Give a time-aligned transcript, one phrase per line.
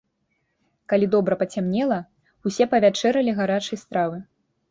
[0.93, 1.99] Калі добра пацямнела,
[2.51, 4.17] усе павячэралі гарачай стравы.